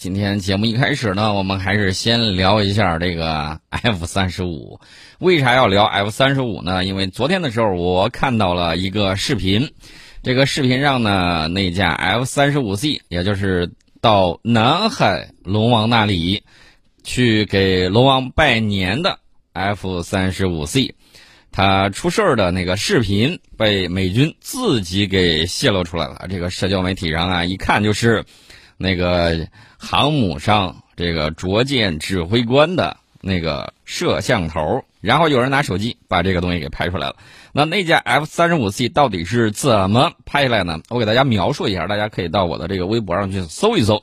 [0.00, 4.80] 今天节目一开始呢，我们还是先聊一下这个 F 三十五。
[5.18, 6.86] 为啥要聊 F 三十五呢？
[6.86, 9.70] 因为昨天的时候我看到了一个视频，
[10.22, 16.44] 这个视频上呢，那架 F 三十五 C，也就是到南海龙王那里
[17.04, 19.18] 去给龙王拜年的
[19.52, 20.94] F 三十五 C，
[21.52, 26.24] 它出事儿的那个视频被美军自己给泄露出来了。
[26.30, 28.24] 这个社交媒体上啊，一看就是
[28.80, 29.46] 那个。
[29.82, 37.16] 航母上这个着舰指挥官的那个摄像头，然后有人拿手机把这个东西给拍出来了。
[37.54, 40.80] 那那架 F 三十五 C 到底是怎么拍下来呢？
[40.90, 44.02] 我给大家描述一下，大家可以到我的这个微博上去搜一搜。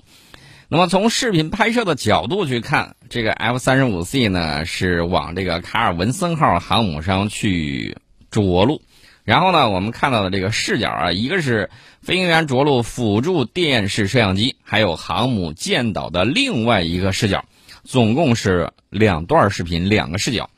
[0.67, 7.99] 那么从视频拍摄的角度去看，这个 F 三十五 C 呢是往这个卡尔文森号航母上去
[8.31, 8.81] 着陆。
[9.23, 11.69] 然后呢，我们看到的这个视角啊，一个是
[12.07, 17.43] 飞行员着陆辅助电视摄像机，还有航母舰岛的另外一个视角，
[17.83, 20.49] 总共是两段视频，两个视角。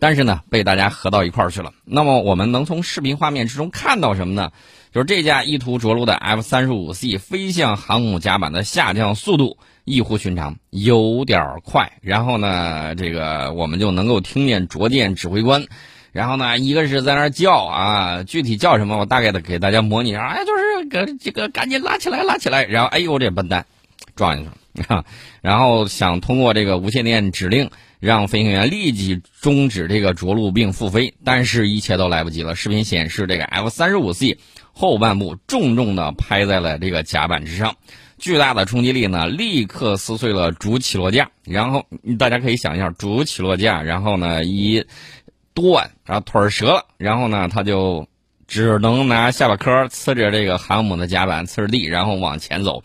[0.00, 1.72] 但是呢，被大家合到一块儿去了。
[1.84, 4.50] 那么我们能从视频画面之中看到什么呢？
[4.90, 11.92] 就是这架意图着陆的 F 三十五 C 飞向航母甲板的下降速度异乎寻常，有点快。
[12.02, 15.66] 然后呢，这个我们就能够听见着舰指挥官。
[16.12, 20.26] 然后呢，一个是在那儿叫啊，具体叫什么，我大概的给大家模拟一下。
[20.26, 22.64] 哎，就是个这个赶紧拉起来，拉起来。
[22.64, 23.64] 然后，哎呦，这笨蛋
[24.16, 25.04] 撞进去了。
[25.42, 32.54] 然后想通过这个无线电指令让飞行员立即终止这个着陆并复飞，但是一切都来不及了。
[32.54, 34.38] 视频显示，这个 F 三十五 C
[34.72, 37.74] 后半部重重的拍在了这个甲板之上，
[38.18, 41.30] 巨大的冲击力呢，立刻撕碎了主起落架。
[41.44, 41.84] 然后
[42.18, 44.84] 大家可以想一下，主起落架，然后呢一。
[45.60, 48.06] 断，然后腿折了，然后呢，他就
[48.46, 52.82] 只能拿下巴颏呲着这个航母的甲板，呲着地，然后往前走。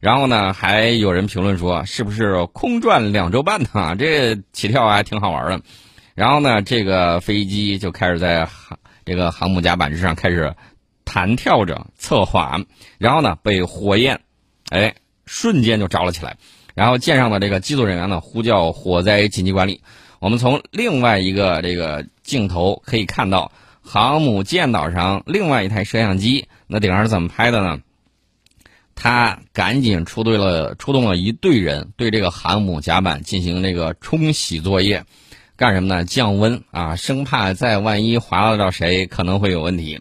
[0.00, 3.96] 然后呢，还有人评论说，是不是空转两周半呢？
[3.98, 5.60] 这起跳还挺好玩的。
[6.14, 10.54] 然后呢，这个飞机就开始在航这个航母甲板之上开始
[11.04, 12.60] 弹跳着侧滑，
[12.98, 14.20] 然后呢，被火焰
[14.68, 14.94] 哎
[15.26, 16.36] 瞬间就着了起来。
[16.78, 19.80] 然后舰上的这个机组人员呢，呼叫火灾紧急管理。
[20.20, 23.50] 我们从另外一个这个镜头可以看到，
[23.82, 27.80] 航母舰岛上另外一台摄像机，那顶上是怎么拍的呢？
[28.94, 35.04] 他赶紧出队了，出动了一队人，对这个航母甲板进行这个冲洗作业，
[35.56, 36.04] 干什么呢？
[36.04, 40.00] 降温啊，生怕再万一划到谁，可能会有问题。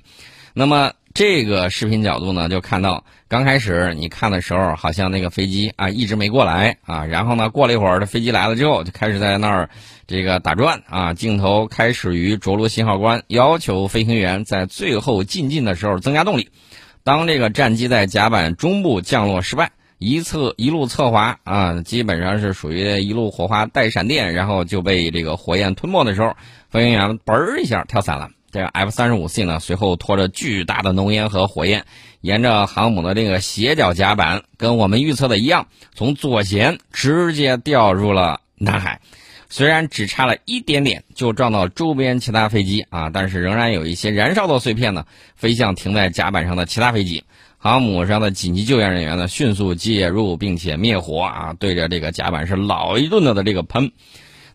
[0.54, 0.92] 那么。
[1.14, 9.70] 这个视频角度呢，就看到刚开始你看的时候，好像那个飞机啊一直没过来啊，然后呢过了一会儿，这飞机来了之后，就开始在那儿
[10.08, 11.14] 这个打转啊。
[11.14, 16.50] 镜头开始于着陆信号官要求飞行员在最后进近的时候增加动力。
[17.04, 26.34] 当这个战机在甲板中部降落失败，一侧一路侧滑啊，基本上是属于一路火花带闪电，然后就被这个火焰吞没的时候，
[26.70, 28.30] 飞行员嘣一下跳伞了。
[28.58, 31.86] 这个 F 三十五 C 呢，随后拖着巨大的浓烟和火焰，
[32.22, 39.00] 沿着航母的这个斜角甲板，跟我们预测的一样，从左舷直接掉入了南海。
[39.48, 47.24] 虽然只差了一点点就撞到周边其他飞机啊，但是仍然有一些燃烧的碎片呢，飞向停在甲板上的其他飞机。
[47.60, 53.92] 航母上的紧急救援人员呢，迅速介入并且灭火啊，对着这个甲板是老一顿的的这个喷。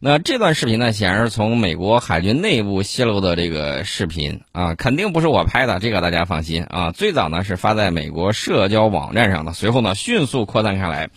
[0.04, 6.90] 那这段视频呢，显然是从美国海军内部泄露的这个视频啊，肯定不是我拍的，这个大家放心啊。
[6.90, 11.10] 最早呢是发在美国社交网站上的，随后呢迅速扩散开来。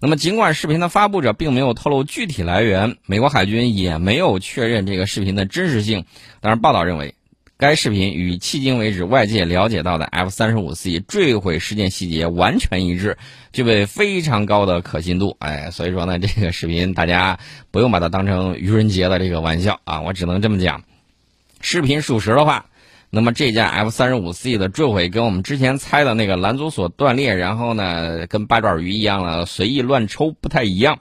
[0.00, 6.06] 那么尽管视频的发布者并没有透露具体来源，美国海军也没有确认这个视频的真实性，
[6.40, 7.14] 但是报道认为。
[7.62, 13.18] 该视频与迄今为止外界了解到的 F 三十五 C 坠毁事件细节完全一致，
[13.52, 15.36] 具备非常高的可信度。
[15.38, 17.38] 哎，所以说呢，这个视频大家
[17.70, 20.82] 不用把它当成愚人节的这个玩笑啊，我只能这么讲。
[21.60, 22.66] 视频属实的话，
[23.10, 30.98] 那么这架 F 三十五 C 的坠毁跟我们之前猜的那个拦阻索断裂，然后呢跟八爪鱼一样了随意乱抽不太一样。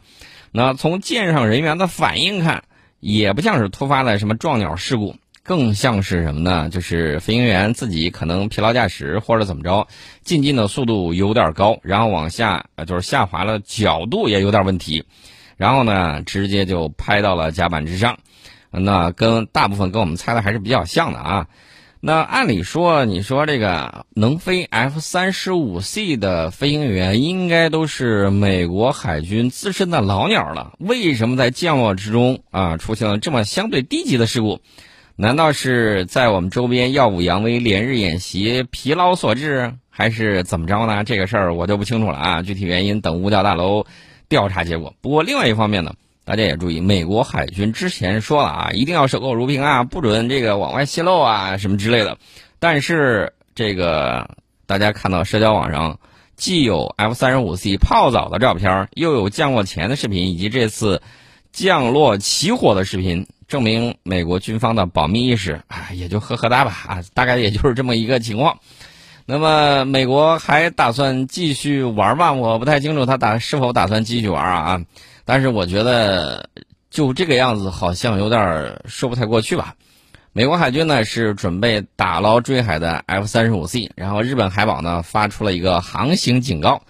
[0.52, 2.66] 那从舰上人员的反应看，
[3.00, 5.16] 也不像是突发的什么撞鸟事故。
[5.44, 6.70] 更像是什么呢？
[6.70, 9.88] 就是飞行员自己可能疲劳驾驶或者怎么着，
[10.24, 15.04] 进近的速度有点高，然后往下呃就是下滑了，角度也有点问题，
[15.58, 18.18] 然后呢直接就拍到了甲板之上，
[18.70, 21.48] 那跟大部分跟我们猜的还是比较像的啊。
[22.04, 34.60] 那按理说，你说这个能飞 F 三十五 C 的飞行员应该都是美国海军资深的老鸟了，为什么在降落之中啊出现了这么相对低级的事故？
[35.22, 41.04] 难道是在我们周边耀武扬威、连日演习疲劳所致，还是怎么着呢？
[41.04, 43.86] 这个事儿我就不清楚了啊，具体原因等五角大楼
[44.30, 44.96] 调查结果。
[45.00, 45.94] 不过另外一方面呢，
[46.26, 52.18] 大家也注意，美国海军之前说了啊，一定要守口如瓶啊，不准这个往外泄露啊，什么之类的。
[52.58, 54.28] 但是这个
[54.66, 56.00] 大家看到社交网上。
[56.36, 61.04] 既有 F 三十五 C 泡澡的照片，又有降落前的视频，以及这次
[61.52, 68.58] 降落起火的视频，证明美国军方的保密意识啊，也就呵呵哒吧啊，大概也就是这么一个情况。
[69.26, 72.32] 那么美国还打算继续玩吗？
[72.32, 74.82] 我不太清楚他打是否打算继续玩啊，
[75.26, 76.50] 但是我觉得
[76.90, 79.76] 就这个样子，好像有点说不太过去吧。
[80.32, 86.82] 美国海军呢是准备打捞坠海的 F 三十五 C，然后日本海保呢发出了一个航行警告，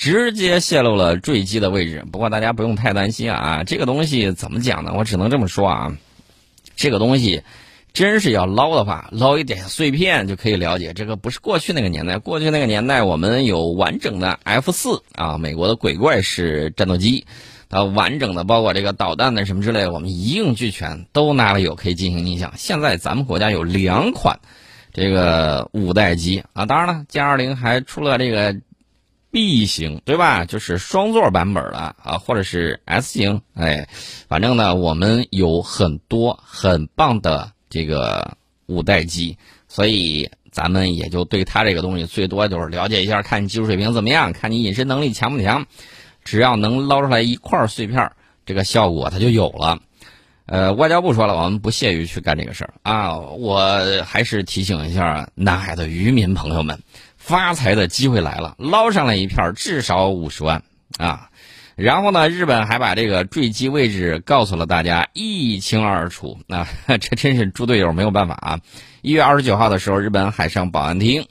[0.00, 2.06] 直接泄露了坠机的位置。
[2.10, 4.94] 不过大家不用太担心啊，这个东西怎么讲呢？
[4.96, 5.98] 我只能这么说啊，
[6.74, 7.42] 这个东西
[7.92, 10.94] 真是要捞的话，捞一点碎片就可以了解。
[10.94, 17.26] 这个不是过去那个年代，过去那个年代我们有完整的 F 四啊，美国的鬼怪式战斗机。
[17.68, 22.54] 它完整的包括这个导弹的什么之类，我们一应俱全，都拿了有可以进行逆向。
[22.56, 24.40] 现在咱们国家有两款
[24.94, 28.56] 这个五代机啊，当然了歼二零还出了这个
[29.30, 30.44] B 型，对吧？
[30.44, 33.88] 就是双座版本的啊，或者是 S 型，哎，
[34.28, 38.36] 反正呢，我们有很多很棒的这个
[38.66, 39.38] 五代机，
[39.68, 45.66] 所以咱们也就对它这个东西最多就是了解一下，看你技术水平怎么样，看你隐身能力强不强。
[46.22, 48.12] 只要能捞出来一块碎片，
[48.44, 49.78] 这个效果它就有了。
[50.44, 53.16] 呃，外交部说了，我们不屑于去干这个事儿啊。
[53.16, 56.82] 我还是提醒一下南海的渔民朋友们，
[57.20, 60.64] 发财的机会来了，捞上来一片至少五十万
[60.98, 61.28] 啊。
[61.76, 66.38] 然后呢，日本还把这个坠机位置告诉了大家，一清二楚。
[66.46, 66.66] 那
[66.98, 68.60] 这真是猪队友没有办法啊。
[69.02, 71.26] 一月二十九号的时候，日本海上保安厅。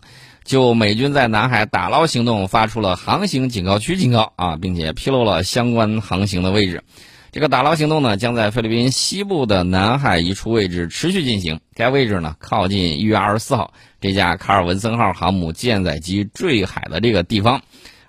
[0.45, 6.83] 就美军在南海打捞行动发出了航行警告区警告啊，并且披露了相关航行的位置。
[7.31, 11.59] 这个打捞行动呢，将在菲律宾西部的南海一处位置持续进行。
[11.75, 17.61] 该位置呢，靠近一月二十四号这架卡尔文森号航母舰载机坠海的这个地方。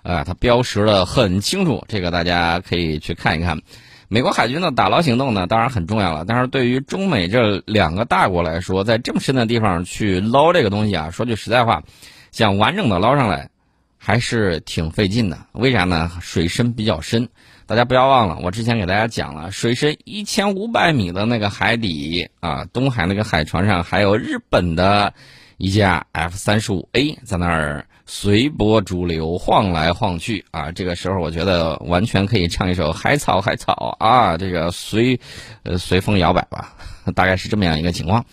[0.03, 3.61] 啊，它标识的很清楚，这个大家可以去看一看。
[4.07, 11.83] 美国海军的打捞行动呢，当然很重要了，但是对于中美这两个大国来说，在这么深的地方去捞这个东西啊，说句实在话。
[12.31, 13.49] 想完整的捞上来，
[13.97, 15.37] 还是挺费劲的。
[15.51, 16.11] 为啥呢？
[16.19, 17.29] 水深比较深。
[17.67, 25.13] 大家不要忘了，我之前给大家讲了，水深一千五百米的那个海底啊，东海那个海床上还有日本的
[25.61, 30.71] 一架 F 三十五 A 在那儿随波逐流晃来晃去啊。
[30.71, 35.19] 这个时候，我觉得完全可以唱一首《海草海草》啊，这个随
[35.61, 36.73] 呃随风摇摆吧，
[37.13, 38.25] 大概是这么样一个情况。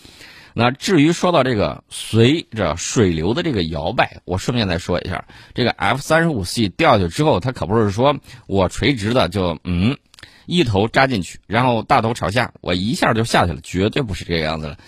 [0.55, 8.17] 那至于说到这个随着水流的这个摇摆，我顺便再说一下，这个 F 三十五 C 掉下去之后，它可不是说
[8.47, 9.99] 我垂直的就嗯
[10.47, 14.79] 一头扎进去，然后大头朝下，我一下就下去了，绝对不是这个样子的。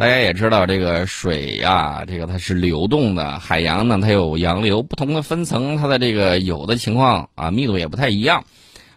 [0.00, 8.42] 大家也知道，这个水呀，这个它是流动的，海洋呢它有洋流，不同的分层，它的这个有的情况啊密度也不太一样，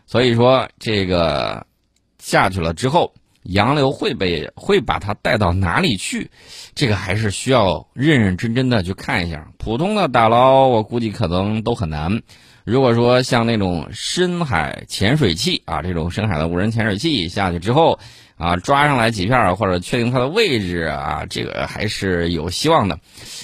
[0.05, 1.67] 所以说这个
[2.19, 3.13] 下去了之后。
[3.47, 6.31] 洋流会被会把它带到哪里去？
[6.73, 9.45] 这个还是需要认认真真的去看一下。
[9.57, 12.21] 普通的打捞，我估计可能都很难。
[12.63, 18.00] 如果说像那种深海潜水器啊，这种深海的无人潜水器下去之后
[18.38, 23.00] 啊，抓上来几片或者确定它的位置啊，这个还是有希望的。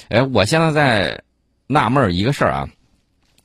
[0.10, 1.22] 哎，我现在在
[1.67, 2.69] 纳闷一个事儿啊，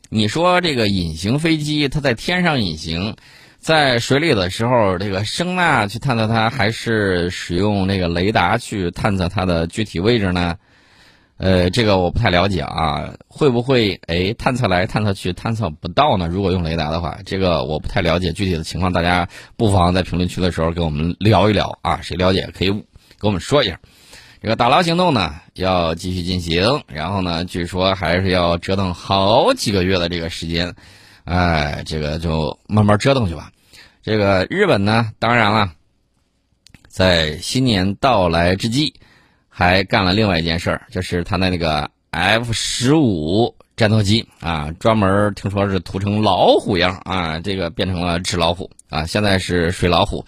[0.08, 3.16] 你说这个隐形飞机它在天上隐形。
[3.58, 10.56] 在水里的时候，这个声呐去探测它，还是使用那个雷达去探测它的具体位置呢？
[11.36, 16.28] 呃，这个我不太了解啊，会不会哎探测来探测去探测不到呢？
[16.28, 22.84] 如果用雷达的话，这个我不太了解具体的情况，大家不妨在评论区的时候跟我们聊一聊啊，谁了解可以跟
[23.22, 23.80] 我们说一下。
[24.40, 30.74] 这个打捞行动呢要继续进行，然后呢，据说还是要折腾好几个月的这个时间，
[31.24, 33.50] 哎，这个就慢慢折腾去吧。
[34.02, 35.72] 这个日本呢，当然了，
[36.86, 38.94] 在新年到来之际，
[39.56, 50.26] 还干了另外一件事儿，就是他的那个 F 十五战斗机啊，专门听说是涂成老虎样啊，这个变成了纸老虎啊，现在是水老虎。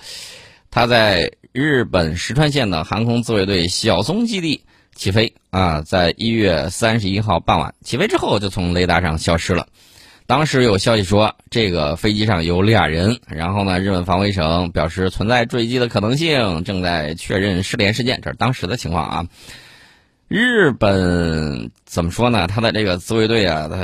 [0.70, 4.62] 他在日本石川县的航空自卫队小松基地
[4.94, 9.66] 起飞啊，在一月三十一号傍晚起飞之后，就从雷达上消失了。
[10.26, 13.20] 当时有消息说，这个飞机上有俩人。
[13.28, 18.20] 然后呢，日本防卫省表示存在坠机的可能性，正在确认失联事件。
[18.20, 19.26] 这是当时的情况啊。
[20.28, 22.48] 日本怎么说呢？
[22.48, 23.76] 他的这个自卫队啊，他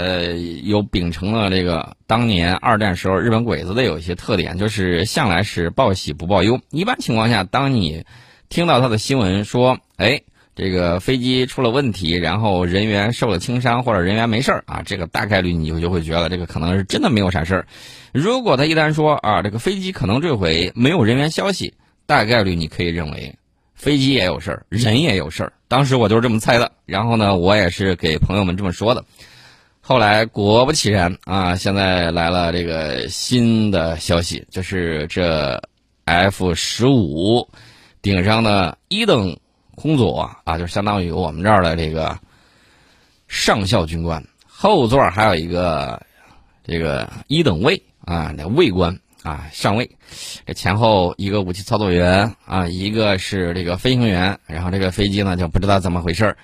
[0.65, 6.61] 有秉承了这个当年二战时候日本鬼子的有一些特点，就是向来是报喜不报忧。
[6.71, 8.05] 一般情况下，当你
[8.49, 10.23] 听到他的新闻说，哎，
[10.55, 17.67] 这个飞机出了问题，然后人员受了轻伤或者人员没事儿啊，这个大概率你就就会觉得这个可能是真的没有啥事儿。
[18.13, 21.75] 如果他一旦说啊，这个飞机可能坠毁，没有人员消息，
[22.07, 23.35] 大概率你可以认为。
[23.75, 25.53] 飞机也有事儿，人也有事儿。
[25.67, 29.05] 当时我就是这么猜的，然后呢，我也是给朋友们这么说的。
[29.81, 35.61] 后来果不其然啊，现在来了这个新的消息，就是这
[36.05, 37.49] F 十五
[38.03, 39.37] 顶上的一等
[39.75, 42.19] 空佐啊，就相当于我们这儿的这个
[43.29, 46.01] 上校军官，后座还有一个
[46.65, 48.99] 这个一等卫啊，那卫官。
[49.23, 49.89] 啊，上尉，
[50.45, 56.37] 这前后一个武器操作员啊，一个是这个飞行员，然后这个飞机呢就不知道怎么回事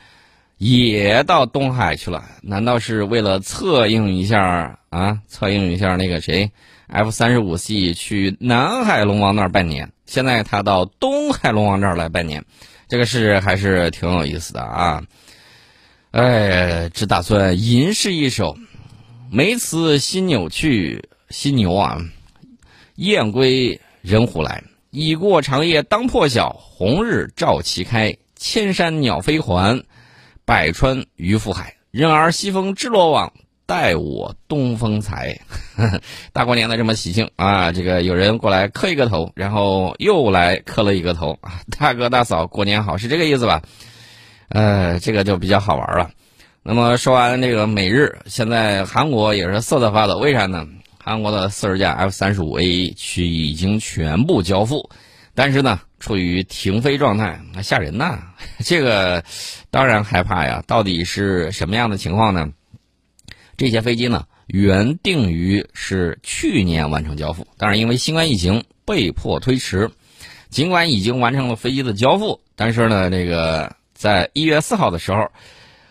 [0.58, 2.22] 也到东海去了。
[2.40, 5.18] 难道是为了策应一下啊？
[5.26, 6.52] 策应一下那个谁
[6.86, 12.42] ？F 三十五 C 去南海龙王那儿拜年，现在他到东海龙王这儿来拜年，
[12.88, 15.02] 这个事还是挺有意思的啊。
[16.12, 18.56] 哎，只打算吟诗一首：
[19.30, 21.98] 梅此心扭去，新牛啊。
[22.94, 29.84] 雁归人胡来，已过长夜当破晓，红日照旗开，千山鸟飞还，
[30.46, 31.74] 百川鱼赴海。
[31.90, 33.30] 任尔西风知罗网，
[33.68, 35.38] 待我东风采。
[36.32, 37.70] 大过年的这么喜庆啊！
[37.70, 41.60] 这个有人过来磕一个头，然后又来磕了一个头啊！
[41.78, 43.60] 大哥大嫂过年好，是这个意思吧？
[44.48, 46.10] 呃，这个就比较好玩了。
[46.62, 50.66] 那么说完这个美日，现在韩国也是瑟瑟发抖，为啥呢？
[50.98, 54.88] 韩国的四十架 F 三十五 A 去已经全部交付，
[55.34, 58.18] 但是呢，处于停飞状态，吓人呐！
[58.64, 59.22] 这个
[59.70, 60.64] 当然害怕呀。
[60.66, 62.48] 到底是什么样的情况呢？
[63.58, 69.90] 这些飞机呢，原定于是去年完成交付，但是因为新冠疫情被迫推迟。
[70.48, 75.30] 尽管已经完成了飞机的交付，但是呢，这个在一月四号的时候。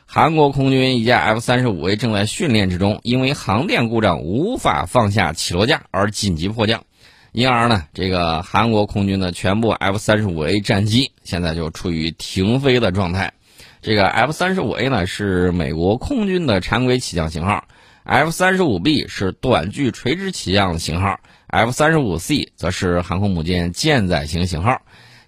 [0.09, 6.85] 韩国空军一架 F 三十五 A 正在训练之中，因为航电故障无法放下起落架而紧急迫降，
[7.33, 13.33] 因而呢，这个韩国空军的全部 F 三十五 A 战机现在就处于停飞的状态。
[13.81, 17.65] 这个 F 三十五 A 呢是美国空军的常规起降型号
[18.03, 24.81] ，F 三十五 B 是短距垂直起降型号，F 三十五 C 则是航空母舰舰载型型号。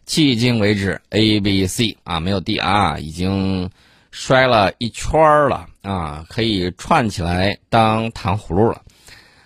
[0.08, 3.70] 迄今为止，A、B、C 啊没有 D 啊，已经。
[4.12, 8.82] 摔了一圈了啊，可以串起来当糖葫芦了。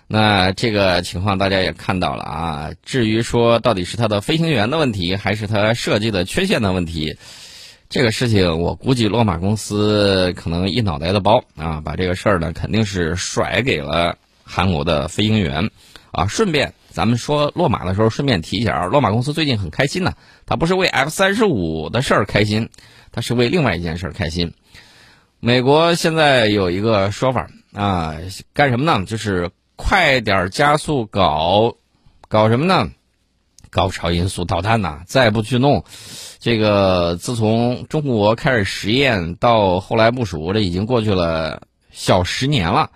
[0.07, 2.72] 那这个情况大家也看到了啊。
[2.81, 7.17] 至于说到底是它的飞行员的问题，还是它设计的缺陷的问题，
[7.93, 15.69] 这个事情我估计洛马公司可能一脑袋的包啊，把这个事儿呢肯定是甩给了韩国的飞行员
[16.12, 16.25] 啊。
[16.25, 20.13] 顺便咱们说洛马的时候，顺便提一下啊，洛马公司最近很开心呢，
[20.47, 22.67] 他不是为 F 三十五的事儿开心。
[23.12, 24.55] 他是为另外一件事儿开心。
[25.39, 28.15] 美国现在有一个说法啊，
[28.53, 29.05] 干什么呢？
[29.05, 31.75] 就是快点加速搞，
[32.27, 32.89] 搞什么呢？
[33.69, 35.01] 高超音速导弹呐！
[35.07, 35.83] 再不去弄，
[36.43, 42.91] 这个自从中国开始实验到后来部署，这已经过去了小十年了。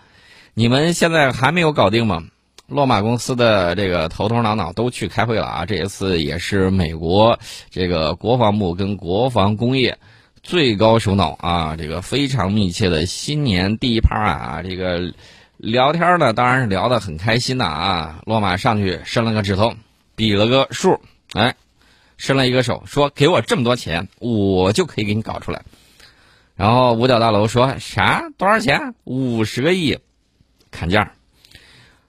[0.54, 2.26] 你们现在还没有搞定吗？
[2.68, 5.66] 洛马公司的这个头头脑脑都去开会了啊！
[5.66, 7.40] 这一次也是美国
[7.70, 9.98] 这个国防部跟国防工业
[10.44, 15.14] 最高首脑啊，这个非常密切的新年第一趴啊，这个
[15.56, 18.20] 聊天呢当然是聊得很开心的啊。
[18.26, 19.74] 洛马上去伸了个指头，
[20.18, 21.00] 比了个数，
[21.32, 21.56] 哎，
[22.18, 25.62] 伸了一个手，说给我这么多钱，我就可以给你搞出来。
[26.56, 28.24] 然后五角大楼说啥？
[28.38, 28.96] 多少钱？
[29.04, 30.00] 五十个亿，
[30.72, 31.12] 砍价。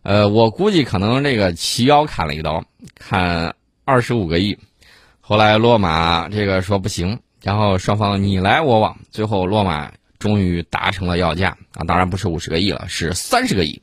[0.02, 2.64] 呃，我估计可能这个齐腰砍了一刀，
[2.98, 4.58] 砍二十五个亿。
[5.20, 13.82] 后来落马这个说不行，然后双方你来我往，最后落马终于达成了要价啊，当然不是五十个亿了，是三十个亿。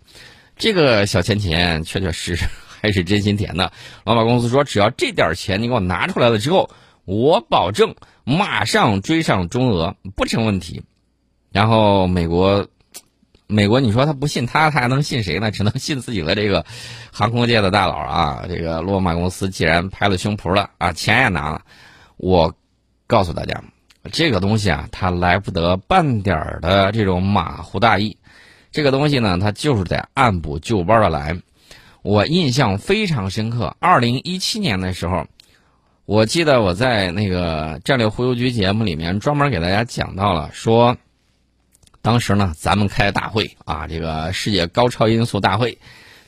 [0.58, 2.46] 这个小钱钱确确实实
[2.82, 3.72] 还是真心甜的。
[4.04, 6.70] 老马公司说，只要这点钱你给我拿出来了之后，
[7.06, 10.84] 我保证马上追上中俄，不成问题。
[11.52, 12.68] 然后美国。
[13.48, 15.52] 美国，你说他不信他，他还能信谁呢？
[15.52, 16.66] 只能信自己的这个
[17.12, 18.44] 航空界的大佬啊！
[18.50, 21.62] 这个洛马公司既然拍了胸脯了啊，钱也拿了，
[22.18, 22.56] 我
[23.06, 23.64] 告诉大家，
[24.12, 28.18] 这个东西啊，它来不得半点的这种马虎大意。
[28.72, 31.40] 这个东西呢，它就是得按部就班的来。
[32.06, 35.26] 我印象非常深刻，二零一七年的时候，
[36.06, 40.98] 我记得我在那个战略忽悠局节目里面专门给大家讲到了，说
[42.04, 45.80] 当时呢咱们开大会啊，这个世界高超音速大会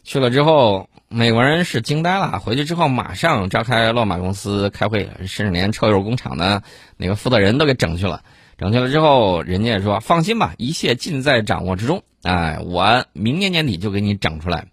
[0.04, 6.64] 去了之后，美国人是惊呆了，回去之后马上召开洛马公司开会，甚至连车友工厂的
[6.98, 8.24] 那个负责人都给整去了。
[8.58, 12.02] 整去了之后，人家也说放心吧，一切尽在掌握之中。
[12.24, 14.66] 哎，我明年年底就给你整出来。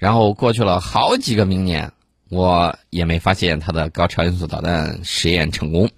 [0.00, 1.92] 然后过去了好几个明年，
[2.30, 5.90] 我也没发现他的高超音速导弹实验成功。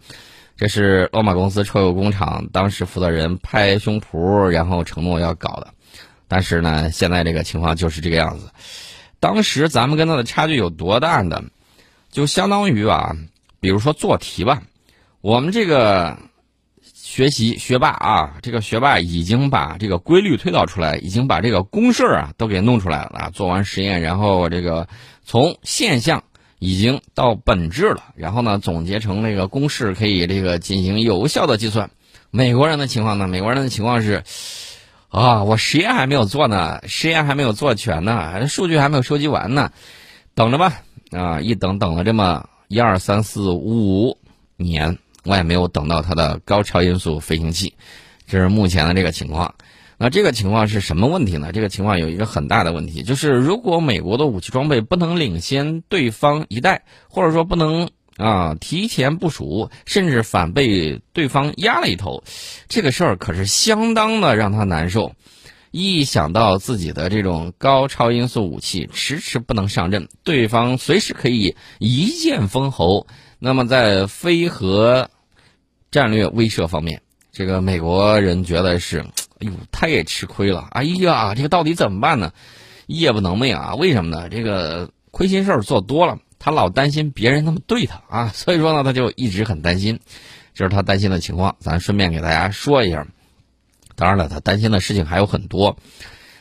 [0.56, 5.68] 这是洛马公司车友工厂当时负责人拍胸脯，然后承诺要搞的。
[6.26, 8.50] 但是呢，现在这个情况就是这个样子。
[9.20, 11.40] 当时咱们跟他的差距有多大呢？
[12.10, 13.16] 就相当于啊，
[13.60, 14.64] 比如说做题吧，
[15.20, 16.18] 我们这个。
[17.02, 23.30] 学习学霸啊，这个学霸已经把这个规律推导出来，已经把这个公式啊都给弄出来了啊。
[23.30, 24.86] 做完实验，然后这个
[25.24, 26.22] 从现象
[26.60, 31.90] 已经到本质了，然后呢总结成那个公式，可以这个进行有效的计算。
[32.30, 33.26] 美国人的情况呢？
[33.26, 34.22] 美国人的情况是
[35.08, 39.72] 啊，我实验还没有做呢，实验还没有做全呢，数据还没有收集完呢，
[40.36, 41.40] 等着吧啊！
[41.40, 44.18] 一等等了这么一二三四五
[44.56, 44.98] 年。
[45.24, 47.74] 我也没有等到它的高超音速飞行器，
[48.26, 49.54] 这是目前的这个情况。
[49.98, 51.52] 那这个情况是什么问题呢？
[51.52, 62.24] 这个情况有一个很大的问题，就是如果美国的武器装备不能领先对方一代，或者说不能啊提前部署，甚至反被对方压了一头，
[62.68, 65.14] 这个事儿可是相当的让他难受。
[65.70, 73.06] 一想到自己的这种高超音速武器迟迟不能上阵，对方随时可以一剑封喉。
[73.38, 75.10] 那么在飞和
[75.92, 79.00] 战略威慑方面，这个美国人觉得是，
[79.40, 80.66] 哎呦，太吃亏了！
[80.70, 82.32] 哎呀，这个到底怎么办呢？
[82.86, 83.74] 夜不能寐啊！
[83.74, 84.28] 为什么呢？
[84.30, 90.00] 这个亏心事儿做多了，他老担心别人那么对他啊，所以说呢，他就一直很担心，
[90.54, 91.54] 这是他担心的情况。
[91.60, 93.06] 咱顺便给大家说一下，
[93.94, 95.76] 当然了，他担心的事情还有很多。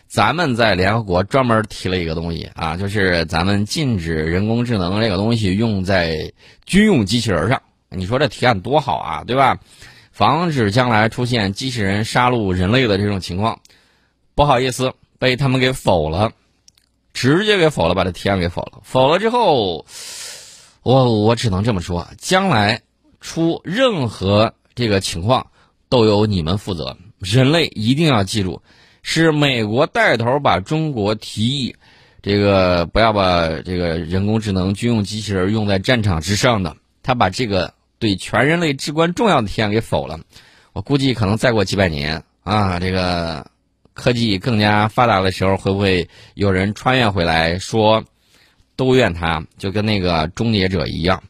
[0.08, 6.31] 咱们在联合国专门提了一个东西啊，就是咱们禁止人工智能这个东西用在
[6.65, 7.61] 军用机器人上。
[7.92, 9.60] 你说这提案多好啊，对吧？
[10.12, 13.60] 防止将来出现机器人杀戮人类的这种情况。
[14.36, 16.32] 不好意思，被他们给否了，
[17.14, 18.80] 直接给否了，把这提案给否了。
[18.84, 19.86] 否了之后，
[20.84, 22.82] 我我只能这么说：将来
[23.20, 25.48] 出任何这个情况，
[25.90, 26.98] 都由你们负责。
[27.20, 28.62] 人类一定要记住。
[29.04, 31.75] 是美国带头把中国提议，
[32.22, 40.20] 这个不要把这个人工智能军用机器人用在战场之上的，他把这个对全人类至关重要的提案给否了。
[40.74, 43.46] 我估计可能再过几百年啊，这个
[43.94, 48.03] 科技更加发达的时候，会不会有人穿越回来说，
[48.75, 51.22] 都怨他，就跟那个终结者一样，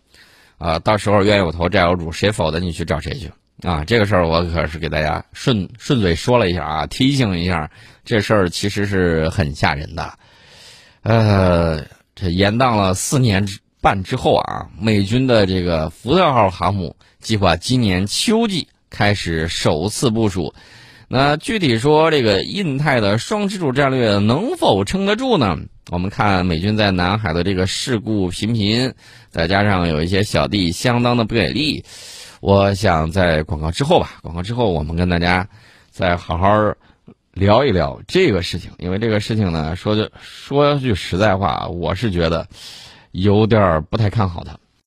[0.57, 3.29] 啊，到时候冤有头债有主，谁否的你去找谁去。
[3.63, 7.69] 啊，这个事儿我可是给大家顺顺嘴说了一下啊，提醒一下，
[8.05, 10.17] 这事儿其实是很吓人的。
[11.03, 11.83] 呃，
[12.15, 20.53] 这延宕了四年之半之后啊，美军的这个福特号航母计划今年秋季开始首次部署。
[21.07, 25.57] 那具体说，这个印太的双支柱战略能否撑得住呢？
[25.89, 28.93] 我们看美军在南海的这个事故频频，
[29.29, 31.83] 再加上有一些小弟相当的不给力。
[32.39, 35.49] 我想在广告之后吧，广告之后我们跟大家
[35.89, 36.75] 再好好
[37.33, 42.47] 聊一聊这个事情，因为这个事情呢，说句说句实在话，我是觉得
[43.11, 44.57] 有点儿不太看好他。